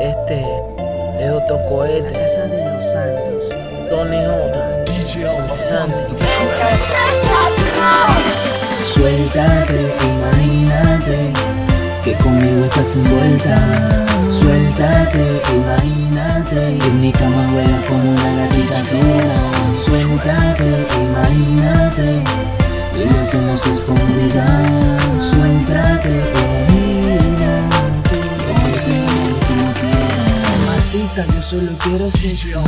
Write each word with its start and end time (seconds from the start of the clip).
Este 0.00 0.40
es 1.20 1.30
otro 1.30 1.60
cohete. 1.68 2.10
La 2.10 2.20
casa 2.20 2.46
de 2.46 2.64
los 2.64 2.84
santos. 2.84 3.44
Tony 3.90 4.16
J. 4.24 4.84
El 4.86 5.50
Santi. 5.50 6.16
Suéltate, 8.94 9.92
imagínate 10.02 11.32
que 12.02 12.14
conmigo 12.14 12.64
estás 12.64 12.96
envuelta. 12.96 13.56
Suéltate, 14.30 15.42
imagínate 15.54 16.86
en 16.86 17.00
mi 17.02 17.12
cama 17.12 17.50
juega 17.52 17.80
como 17.86 18.10
una 18.10 18.36
gatita 18.36 18.82
fiera. 18.84 19.34
Suéltate, 19.78 20.86
imagínate 20.98 22.22
y 22.96 23.04
lo 23.04 23.20
hacemos 23.20 23.66
escondida. 23.66 24.79
Yo 31.26 31.42
solo 31.42 31.72
quiero 31.82 32.10
sexo. 32.10 32.62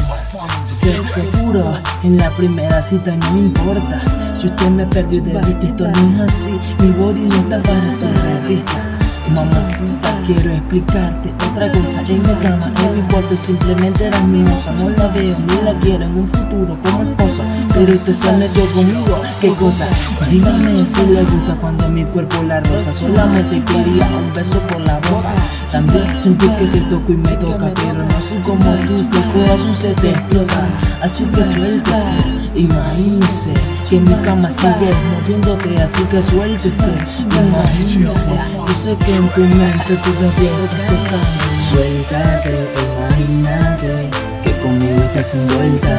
Sexo 0.67 1.23
puro 1.31 1.79
en 2.03 2.19
la 2.19 2.31
primera 2.31 2.83
cita, 2.83 3.17
no 3.17 3.39
importa. 3.39 4.03
Si 4.39 4.47
usted 4.47 4.69
me 4.69 4.87
perdió 4.87 5.23
de 5.23 5.39
vista, 5.41 5.67
esto 5.67 5.89
no 5.89 6.25
es 6.25 6.33
así. 6.33 6.51
Mi 6.81 6.91
body 6.91 7.21
no 7.21 7.35
está 7.35 7.63
para 7.63 7.93
su 7.93 8.07
revista. 8.09 8.92
Mamacita, 9.31 10.21
quiero 10.27 10.53
explicarte 10.53 11.33
otra 11.51 11.71
cosa. 11.73 12.03
En 12.09 12.23
mi 12.23 12.35
cama, 12.43 12.67
en 12.67 12.97
mi 12.97 13.09
cuarto, 13.09 13.37
simplemente 13.37 14.07
eras 14.07 14.25
mi 14.25 14.41
musa. 14.41 14.73
No 14.73 14.91
la 14.91 15.09
veo 15.09 15.37
ni 15.39 15.63
la 15.65 15.75
quiero 15.81 16.05
en 16.05 16.15
un 16.15 16.29
futuro 16.29 16.77
como 16.83 17.03
esposa. 17.03 17.45
Pero 17.73 17.97
te 17.99 18.13
sale 18.13 18.51
yo 18.55 18.67
conmigo, 18.73 19.23
¿qué 19.41 19.49
cosa? 19.51 19.87
Dígame 20.29 20.85
si 20.85 21.07
le 21.07 21.23
gusta 21.25 21.55
cuando 21.61 21.89
mi 21.89 22.05
cuerpo 22.05 22.43
la 22.43 22.61
rosa. 22.61 22.93
Solamente 22.93 23.63
quería 23.65 24.09
un 24.09 24.33
beso 24.35 24.59
por 24.69 24.81
la 24.81 24.97
boca. 24.97 25.33
También 25.71 26.05
sentí 26.21 26.47
que 26.49 26.67
te 26.67 26.81
toco 26.83 27.13
y 27.13 27.17
me 27.17 27.33
toca, 27.37 27.71
pero 27.75 28.05
no 28.05 28.21
soy 28.21 28.39
como 28.45 28.77
tú, 28.87 28.95
el 28.95 29.33
corazón 29.33 29.75
se 29.75 29.95
te 29.95 30.11
explota. 30.11 30.67
Así 31.01 31.25
que 31.25 31.45
suéltese, 31.45 32.13
imagínese 32.55 33.55
que 33.93 34.01
mi 34.01 34.15
cama 34.23 34.51
sigue 34.51 34.91
moviéndote, 35.11 35.77
así 35.83 36.03
que 36.05 36.23
suéltese, 36.23 36.95
imagínese. 37.29 38.31
Yo 38.67 38.75
sé 38.75 38.97
que 38.97 39.17
en 39.17 39.29
tu 39.35 39.41
mente 39.43 39.95
todavía 40.07 40.53
estás 40.65 40.85
tocando. 40.89 41.45
Suéltate, 41.69 42.55
imagínate 42.89 44.09
que 44.43 44.53
conmigo 44.63 45.03
estás 45.09 45.35
envuelta. 45.35 45.95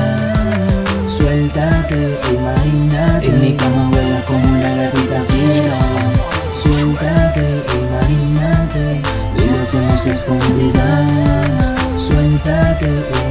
Suéltate, 1.08 2.18
imagínate 2.34 3.28
en 3.28 3.42
mi 3.42 3.54
cama 3.54 3.92
juega 3.92 4.20
como 4.26 4.48
una 4.58 4.70
gatita 4.74 5.20
fiera. 5.30 5.78
Suéltate, 6.64 7.46
imagínate 7.78 9.02
y 9.38 9.40
lo 9.52 9.62
hacemos 9.62 10.04
escondidas. 10.04 11.12
Suéltate, 11.96 12.90
imagínate 12.90 13.23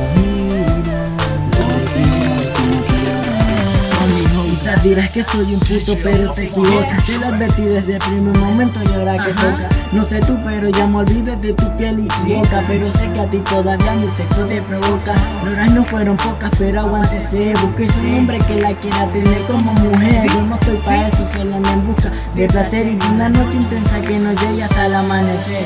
dirás 4.83 5.11
que 5.11 5.22
soy 5.22 5.55
un 5.55 5.61
puto 5.61 5.97
pero 6.02 6.33
te 6.33 6.44
equivocas 6.44 7.06
Te 7.06 7.19
lo 7.19 7.27
advertí 7.27 7.62
desde 7.62 7.94
el 7.94 7.98
primer 7.98 8.36
momento 8.38 8.80
y 8.83 8.94
ahora 8.94 9.25
que 9.25 9.33
toca. 9.33 9.69
No 9.92 10.05
sé 10.05 10.20
tú 10.20 10.36
pero 10.44 10.69
ya 10.69 10.86
me 10.86 10.98
olvidé 10.98 11.36
de 11.36 11.52
tu 11.52 11.77
piel 11.77 12.00
y 12.00 12.34
boca 12.34 12.62
Pero 12.66 12.91
sé 12.91 13.08
que 13.12 13.20
a 13.20 13.30
ti 13.30 13.38
todavía 13.38 13.92
mi 13.94 14.08
sexo 14.08 14.44
te 14.47 14.60
provoca. 14.62 15.14
Horas 15.42 15.70
no 15.70 15.84
fueron 15.84 16.16
pocas 16.16 16.50
pero 16.58 16.80
aguántese 16.80 17.55
Busques 17.62 17.94
un 17.97 18.19
hombre 18.19 18.38
que 18.47 18.60
la 18.60 18.72
quiera 18.75 19.06
tener 19.08 19.41
como 19.42 19.72
mujer. 19.72 20.27
Yo 20.28 20.42
no 20.42 20.55
estoy 20.56 20.77
para 20.78 21.08
eso, 21.08 21.27
solo 21.27 21.58
me 21.58 21.77
busca 21.77 22.10
de 22.34 22.48
placer 22.48 22.86
Y 22.86 22.97
de 22.97 23.06
una 23.06 23.28
noche 23.28 23.56
intensa 23.56 24.00
que 24.00 24.19
no 24.19 24.33
llegue 24.33 24.64
hasta 24.64 24.86
el 24.86 24.94
amanecer. 24.94 25.64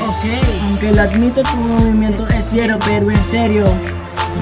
Aunque 0.63 0.91
lo 0.91 1.01
admito 1.01 1.41
tu 1.43 1.55
movimiento 1.55 2.27
es 2.27 2.45
fiero 2.47 2.77
pero 2.85 3.09
en 3.09 3.23
serio 3.23 3.65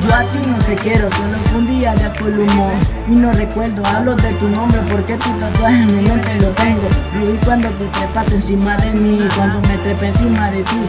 yo 0.04 0.14
a 0.14 0.22
ti 0.24 0.40
no 0.48 0.58
te 0.60 0.76
quiero, 0.76 1.10
solo 1.10 1.38
fue 1.46 1.60
un 1.60 1.68
día 1.68 1.94
de 1.96 2.06
humor 2.24 2.74
Y 3.08 3.16
no 3.16 3.32
recuerdo, 3.34 3.86
hablo 3.86 4.16
de 4.16 4.32
tu 4.34 4.48
nombre 4.50 4.80
porque 4.92 5.16
tu 5.18 5.30
tatuaje 5.40 5.76
en 5.76 5.88
mi 5.88 6.10
mente 6.10 6.36
lo 6.40 6.50
tengo 6.50 6.88
Lo 7.20 7.32
vi 7.32 7.38
cuando 7.46 7.70
te 7.70 7.86
trepaste 7.88 8.36
encima 8.36 8.78
de 8.78 8.92
mí, 8.92 9.28
cuando 9.36 9.60
me 9.62 9.78
trepé 9.78 10.08
encima 10.08 10.50
de 10.52 10.64
ti 10.64 10.82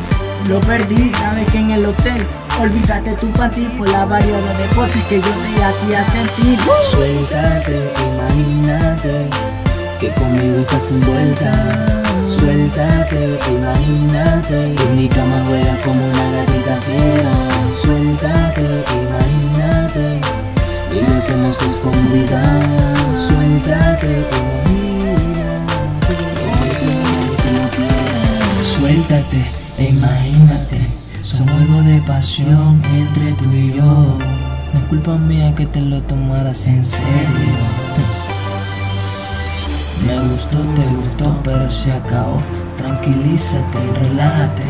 Lo 0.48 0.60
perdí, 0.60 1.10
sabes 1.12 1.50
que 1.50 1.58
en 1.58 1.70
el 1.70 1.86
hotel 1.86 2.26
Olvídate 2.60 3.12
tu 3.16 3.26
ti 3.26 3.68
por 3.76 3.88
la 3.88 4.06
variedad 4.06 4.54
de 4.58 4.74
cosas 4.74 5.02
que 5.08 5.16
yo 5.16 5.28
te 5.28 5.64
hacía 5.64 6.02
sentir 6.04 6.58
Suéltate, 6.90 7.92
imagínate 8.14 9.28
que 10.00 10.10
conmigo 10.10 10.58
estás 10.60 10.90
envuelta. 10.90 11.52
Suéltate, 12.28 13.38
imagínate 13.48 14.74
en 14.74 14.96
mi 14.96 15.08
cama 15.08 15.42
juega 15.46 15.76
como 15.84 16.04
una 16.06 16.30
gatita 16.32 16.76
fiera. 16.82 17.55
Suéltate, 17.76 18.84
imagínate 19.02 20.20
y 20.92 21.10
lo 21.10 21.18
hacemos 21.18 21.60
escondidas. 21.62 22.56
Suéltate, 23.14 24.24
imagínate. 24.70 25.76
Suéltate 28.64 29.66
imagínate, 29.78 30.80
somos 31.22 31.54
algo 31.54 31.82
de 31.82 32.00
pasión 32.02 32.82
entre 32.84 33.32
tú 33.32 33.52
y 33.52 33.74
yo. 33.74 33.82
No 34.72 34.80
es 34.80 34.86
culpa 34.88 35.16
mía 35.16 35.54
que 35.54 35.66
te 35.66 35.80
lo 35.80 36.00
tomaras 36.02 36.66
en 36.66 36.84
serio. 36.84 37.06
Me 40.06 40.18
gustó, 40.30 40.58
te 40.58 40.86
gustó, 40.96 41.40
pero 41.44 41.70
se 41.70 41.92
acabó. 41.92 42.40
Tranquilízate 42.78 43.78
relájate. 44.00 44.62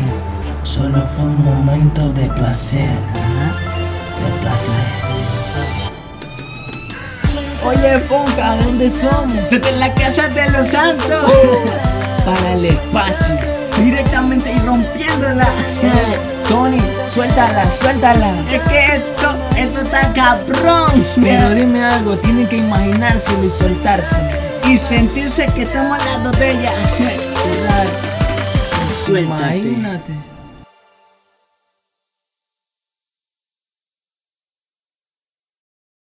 Solo 0.67 1.01
fue 1.15 1.23
un 1.23 1.45
momento 1.45 2.09
de 2.09 2.25
placer. 2.27 2.89
De 2.89 4.29
placer. 4.41 4.83
Oye 7.65 7.97
Fonca, 7.99 8.57
¿dónde 8.57 8.89
somos? 8.89 9.49
Desde 9.49 9.71
la 9.77 9.93
casa 9.93 10.27
de 10.27 10.49
los 10.51 10.67
santos. 10.69 11.31
Para 12.25 12.53
el 12.53 12.65
espacio. 12.65 13.35
Directamente 13.77 14.51
y 14.51 14.59
rompiéndola. 14.59 15.47
Tony, 16.49 16.81
suéltala, 17.13 17.71
suéltala. 17.71 18.33
Es 18.51 18.61
que 18.63 18.97
esto, 18.97 19.35
esto 19.57 19.81
está 19.81 20.13
cabrón. 20.13 21.05
Pero 21.15 21.49
dime 21.51 21.85
algo, 21.85 22.17
tienen 22.17 22.45
que 22.45 22.57
imaginárselo 22.57 23.45
y 23.45 23.51
soltárselo. 23.51 24.27
Y 24.65 24.77
sentirse 24.77 25.45
que 25.55 25.63
estamos 25.63 25.97
al 25.97 26.05
lado 26.05 26.31
de 26.33 26.51
ella. 26.51 26.73
Suéltate. 29.05 29.57
Imagínate. 29.57 30.36